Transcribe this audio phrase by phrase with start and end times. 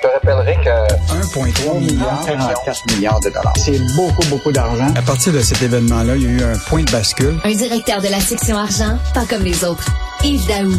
[0.00, 0.70] Je te rappellerai que
[1.12, 3.52] 1,3 milliard, 44 milliards de dollars.
[3.56, 4.86] C'est beaucoup, beaucoup d'argent.
[4.94, 7.34] À partir de cet événement-là, il y a eu un point de bascule.
[7.42, 9.88] Un directeur de la section argent, pas comme les autres.
[10.22, 10.70] Yves Daou.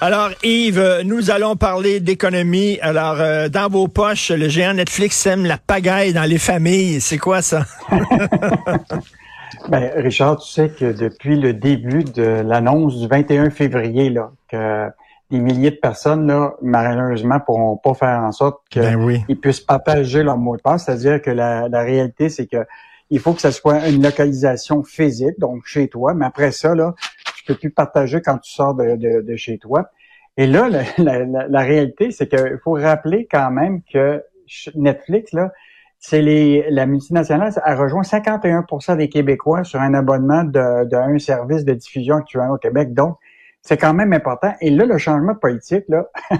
[0.00, 2.78] Alors, Yves, nous allons parler d'économie.
[2.80, 7.02] Alors, euh, dans vos poches, le géant Netflix aime la pagaille dans les familles.
[7.02, 7.66] C'est quoi ça?
[9.68, 14.88] ben, Richard, tu sais que depuis le début de l'annonce du 21 février, là, que
[15.30, 20.22] des milliers de personnes, là, malheureusement, pourront pas faire en sorte qu'ils ben puissent partager
[20.22, 20.86] leur mot de passe.
[20.86, 22.64] C'est-à-dire que la, réalité, c'est que
[23.10, 26.94] il faut que ce soit une localisation physique, donc chez toi, mais après ça, là,
[27.36, 29.90] tu peux plus partager quand tu sors de, de, chez toi.
[30.36, 34.22] Et là, la, la, réalité, c'est qu'il faut rappeler quand même que
[34.74, 35.50] Netflix, là,
[35.98, 41.18] c'est les la multinationale a rejoint 51% des Québécois sur un abonnement de, de un
[41.18, 42.94] service de diffusion actuel au Québec.
[42.94, 43.16] Donc,
[43.62, 44.54] c'est quand même important.
[44.60, 46.06] Et là, le changement politique, là,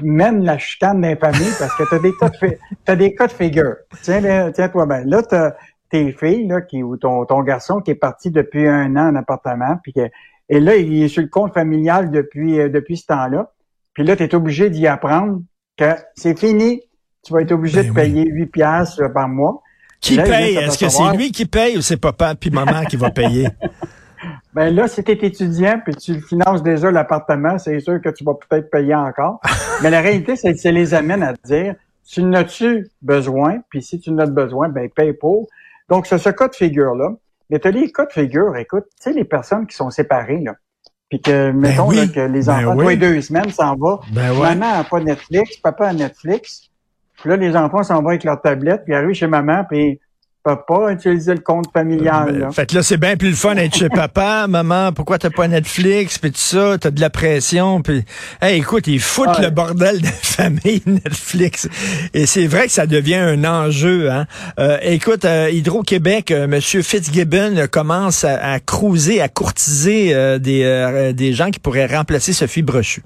[0.00, 3.32] mène la chicane d'infamie parce que tu as des cas de t'as des cas de
[3.32, 3.76] figure.
[4.02, 5.36] Tiens, tiens toi ben là tu
[5.90, 9.16] tes filles là qui ou ton, ton garçon qui est parti depuis un an en
[9.16, 10.08] appartement puis que,
[10.48, 13.52] et là il est sur le compte familial depuis euh, depuis ce temps-là.
[13.92, 15.42] Puis là tu es obligé d'y apprendre
[15.76, 16.80] que c'est fini,
[17.22, 19.62] tu vas être obligé ben de payer 8 piastres par mois.
[20.00, 20.56] Qui paye?
[20.56, 23.48] Est-ce que c'est lui qui paye ou c'est papa puis maman qui va payer?
[24.54, 28.22] Ben là, si tu es étudiant puis tu finances déjà l'appartement, c'est sûr que tu
[28.24, 29.40] vas peut-être payer encore.
[29.82, 31.74] Mais la réalité, c'est que ça les amène à dire,
[32.06, 35.48] tu n'as-tu besoin, puis si tu n'as besoin, ben paye pour.
[35.88, 37.14] Donc, c'est ce cas de figure-là.
[37.50, 40.40] Mais tu as les cas de figure, écoute, tu sais, les personnes qui sont séparées,
[40.40, 40.54] là,
[41.08, 42.96] puis que, ben mettons que les ben enfants, oui.
[42.96, 44.00] deux semaines, s'en va.
[44.12, 46.70] Ben maman n'a pas Netflix, papa a Netflix.
[47.20, 50.00] Puis là, les enfants s'en vont avec leur tablette, puis arrivent chez maman, puis
[50.42, 52.38] pas utiliser le compte familial.
[52.38, 52.50] Là.
[52.50, 55.46] Fait que là, c'est bien plus le fun d'être chez papa, maman, pourquoi t'as pas
[55.46, 58.04] Netflix, puis tout ça, t'as de la pression, puis
[58.40, 61.68] hey, écoute, ils foutent le bordel de famille Netflix.
[62.12, 64.10] Et c'est vrai que ça devient un enjeu.
[64.10, 64.26] Hein?
[64.58, 69.92] Euh, écoute, euh, Hydro-Québec, euh, Monsieur Fitzgibbon commence à, à cruiser, à courtiser
[70.40, 73.02] des, des gens qui pourraient remplacer Sophie Brochu.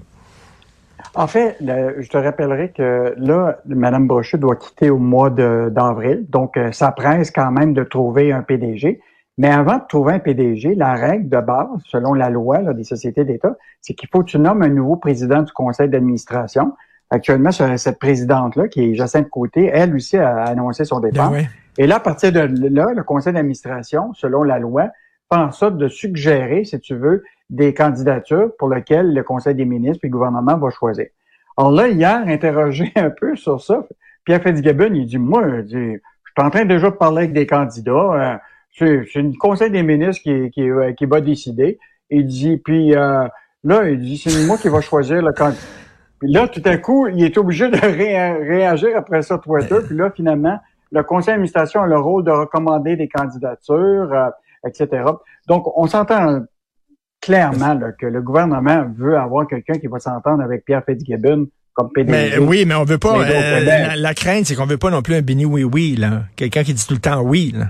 [1.17, 6.57] En fait, je te rappellerai que là, Mme Brochu doit quitter au mois d'avril, donc
[6.57, 9.01] euh, ça presse quand même de trouver un PDG.
[9.39, 13.25] Mais avant de trouver un PDG, la règle de base, selon la loi des sociétés
[13.25, 16.73] d'État, c'est qu'il faut que tu nommes un nouveau président du conseil d'administration.
[17.09, 21.31] Actuellement, cette présidente-là, qui est Jacinthe Côté, elle aussi a annoncé son départ.
[21.31, 21.47] Ben
[21.79, 24.89] Et là, à partir de là, le conseil d'administration, selon la loi,
[25.31, 29.65] fait en sorte de suggérer, si tu veux, des candidatures pour lesquelles le Conseil des
[29.65, 31.07] ministres et le gouvernement va choisir.
[31.57, 33.85] Alors là, hier, interrogé un peu sur ça,
[34.25, 36.01] Pierre Fitzgibbon, il dit, moi, je suis
[36.37, 37.91] en train déjà de parler avec des candidats.
[37.93, 38.37] Euh,
[38.77, 41.79] c'est le Conseil des ministres qui, qui, euh, qui va décider.
[42.09, 43.27] Il dit, puis euh,
[43.63, 45.61] là, il dit, c'est moi qui va choisir le candidat.
[46.19, 49.77] Puis là, tout à coup, il est obligé de réagir après ça Twitter.
[49.85, 50.59] Puis là, finalement,
[50.91, 54.31] le conseil d'administration a le rôle de recommander des candidatures,
[54.65, 55.03] etc.
[55.47, 56.41] Donc, on s'entend
[57.21, 62.11] clairement que le gouvernement veut avoir quelqu'un qui va s'entendre avec Pierre Fitzgibbon comme PDG.
[62.11, 63.19] Mais, oui, mais on veut pas.
[63.19, 66.63] Euh, la, crainte, c'est qu'on veut pas non plus un béni oui oui là, quelqu'un
[66.63, 67.67] qui dit tout le temps oui là.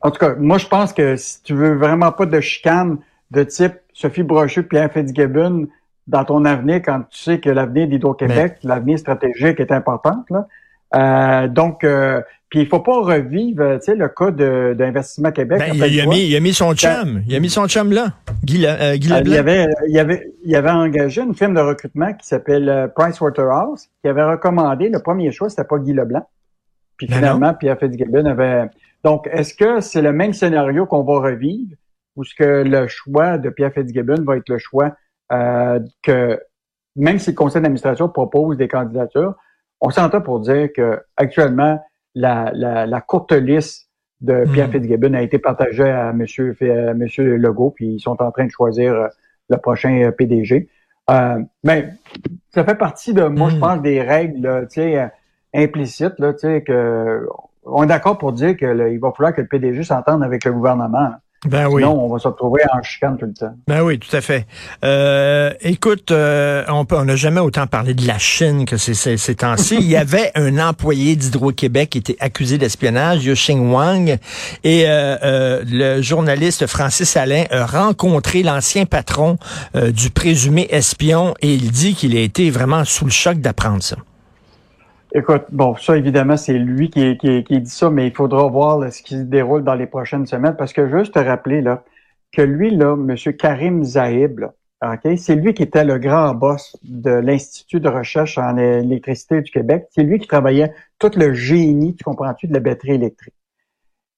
[0.00, 2.98] En tout cas, moi je pense que si tu veux vraiment pas de chicane
[3.32, 5.66] de type Sophie Brochu, Pierre Fitzgibbon
[6.06, 10.46] dans ton avenir, quand tu sais que l'avenir d'Hydro-Québec, l'avenir stratégique est important, là.
[10.94, 15.58] Euh, donc, euh, puis il faut pas revivre, tu sais, le cas d'Investissement Québec.
[15.58, 17.22] Ben, il, a mis, il a mis son chum.
[17.26, 18.14] Il a mis son chum là.
[18.42, 22.12] Guy, euh, Guy euh, il, avait, il, avait, il avait engagé une firme de recrutement
[22.14, 26.26] qui s'appelle euh, Pricewaterhouse, qui avait recommandé, le premier choix, c'était pas Guy Leblanc.
[26.96, 28.70] Puis ben finalement, Pierre Fitzgibbon avait...
[29.04, 31.76] Donc, est-ce que c'est le même scénario qu'on va revivre
[32.16, 34.96] ou est-ce que le choix de Pierre Fitzgibbon va être le choix
[35.32, 36.40] euh, que,
[36.96, 39.34] même si le conseil d'administration propose des candidatures,
[39.80, 41.80] on s'entend pour dire que actuellement
[42.14, 43.88] la, la, la courte liste
[44.20, 44.72] de Pierre hmm.
[44.72, 48.50] Fitzgibbon a été partagée à Monsieur à Monsieur Legault, puis ils sont en train de
[48.50, 49.08] choisir euh,
[49.48, 50.68] le prochain euh, PDG.
[51.10, 51.94] Euh, mais
[52.50, 53.60] ça fait partie de, moi, je hmm.
[53.60, 55.10] pense, des règles, tu sais,
[55.54, 57.26] implicites, là, tu sais, que
[57.64, 61.12] on est d'accord pour dire qu'il va falloir que le PDG s'entende avec le gouvernement.
[61.46, 61.82] Ben oui.
[61.82, 63.54] Sinon, on va se retrouver en chicane tout le temps.
[63.68, 64.46] Ben oui, tout à fait.
[64.84, 69.76] Euh, écoute, euh, on n'a jamais autant parlé de la Chine que ces, ces, temps-ci.
[69.76, 74.18] Il y avait un employé d'Hydro-Québec qui était accusé d'espionnage, Yuxing Wang,
[74.64, 79.38] et euh, euh, le journaliste Francis Alain a rencontré l'ancien patron
[79.76, 83.82] euh, du présumé espion et il dit qu'il a été vraiment sous le choc d'apprendre
[83.82, 83.96] ça.
[85.14, 88.92] Écoute, bon, ça évidemment, c'est lui qui, qui, qui, dit ça, mais il faudra voir
[88.92, 91.82] ce qui se déroule dans les prochaines semaines, parce que juste te rappeler là,
[92.32, 93.16] que lui, là, M.
[93.34, 94.44] Karim Zahib,
[94.82, 95.16] OK?
[95.16, 99.86] C'est lui qui était le grand boss de l'Institut de recherche en électricité du Québec.
[99.90, 103.34] C'est lui qui travaillait tout le génie, tu comprends-tu, de la batterie électrique.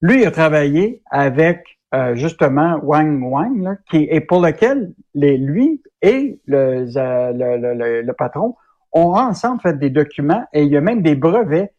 [0.03, 5.83] Lui, il a travaillé avec euh, justement Wang Wang, là, qui et pour lequel lui
[6.03, 8.55] et le, le, le, patron
[8.93, 11.73] ont ensemble fait des documents et il y a même des brevets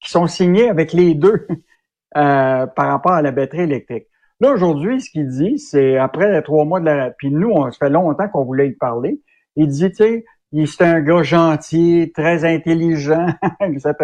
[0.00, 1.46] qui sont signés avec les deux
[2.16, 4.06] euh, par rapport à la batterie électrique.
[4.40, 7.10] Là, aujourd'hui, ce qu'il dit, c'est après les trois mois de la...
[7.10, 9.20] Puis nous, on, ça fait longtemps qu'on voulait y parler.
[9.56, 10.24] Il dit, tu sais,
[10.66, 13.26] c'est un gars gentil, très intelligent,
[13.60, 13.94] etc.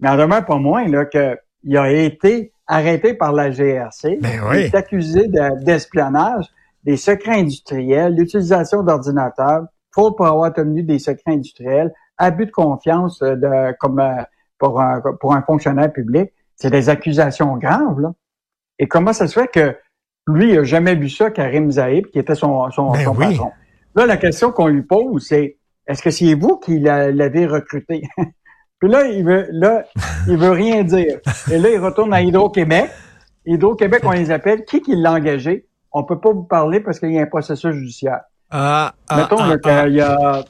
[0.00, 4.18] Mais en demeure pas moins là, qu'il a été arrêté par la GRC.
[4.20, 5.28] Ben il est accusé
[5.62, 6.46] d'espionnage,
[6.84, 9.64] des secrets industriels, l'utilisation d'ordinateurs,
[9.98, 14.22] pour avoir tenu des secrets industriels, abus de confiance euh, de, comme euh,
[14.58, 16.32] pour un, pour un fonctionnaire public.
[16.56, 18.12] C'est des accusations graves, là.
[18.80, 19.76] Et comment ça se fait que
[20.28, 23.50] lui, il a jamais vu ça, Karim Zaïb, qui était son, son, ben patron?
[23.94, 25.56] Là, la question qu'on lui pose, c'est
[25.86, 28.02] est-ce que c'est vous qui l'avez recruté?
[28.78, 29.84] Puis là, il veut, là,
[30.28, 31.18] il veut rien dire.
[31.50, 32.90] Et là, il retourne à Hydro-Québec.
[33.46, 34.64] Hydro-Québec, on les appelle.
[34.64, 35.66] Qui qui l'a engagé?
[35.90, 38.20] On peut pas vous parler parce qu'il y a un processus judiciaire.
[38.50, 39.88] Ah, ah Mettons ah, qu'il ah.
[39.88, 40.44] y a,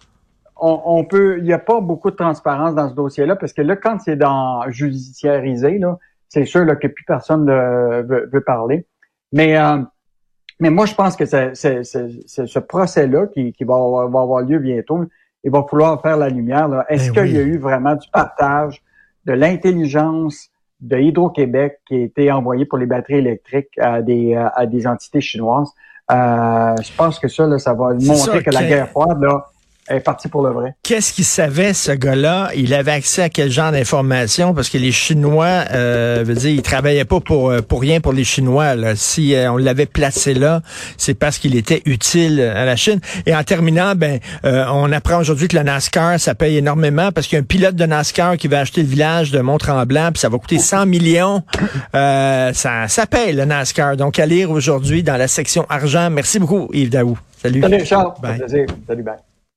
[0.60, 3.62] on, on, peut, il y a pas beaucoup de transparence dans ce dossier-là parce que
[3.62, 5.98] là, quand c'est dans judiciarisé, là,
[6.28, 8.86] c'est sûr là, que plus personne ne veut, veut parler.
[9.32, 9.78] Mais, euh,
[10.60, 14.58] mais moi, je pense que c'est, ce procès-là qui, qui va, avoir, va avoir lieu
[14.58, 15.04] bientôt,
[15.44, 16.84] il va falloir faire la lumière.
[16.88, 18.82] Est-ce ben qu'il y a eu vraiment du partage
[19.24, 24.66] de l'intelligence de Hydro-Québec qui a été envoyé pour les batteries électriques à des, à
[24.66, 25.72] des entités chinoises?
[26.10, 29.46] Euh, je pense que ça, là, ça va montrer que la guerre froide, là,
[29.88, 30.74] est parti pour le vrai.
[30.82, 32.50] Qu'est-ce qu'il savait, ce gars-là?
[32.56, 34.54] Il avait accès à quel genre d'informations?
[34.54, 38.12] Parce que les Chinois, euh, veut dire, il travaillait pas pour, euh, pour rien pour
[38.12, 38.74] les Chinois.
[38.74, 38.96] Là.
[38.96, 40.62] Si euh, on l'avait placé là,
[40.96, 43.00] c'est parce qu'il était utile à la Chine.
[43.26, 47.26] Et en terminant, ben, euh, on apprend aujourd'hui que le NASCAR, ça paye énormément parce
[47.26, 50.20] qu'il y a un pilote de NASCAR qui va acheter le village de Mont-Tremblant, puis
[50.20, 51.42] ça va coûter 100 millions.
[51.92, 52.52] ça,
[52.88, 53.96] ça paye, le NASCAR.
[53.96, 56.10] Donc, à lire aujourd'hui dans la section argent.
[56.10, 57.18] Merci beaucoup, Yves Daou.
[57.42, 57.60] Salut.
[57.60, 58.12] Salut, Charles.
[58.86, 59.27] Salut, bye.